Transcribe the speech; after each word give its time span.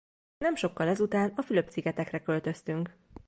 Nem 0.37 0.55
sokkal 0.55 0.87
ezután 0.87 1.33
a 1.35 1.41
Fülöp-szigetekre 1.41 2.21
költöztünk. 2.21 2.95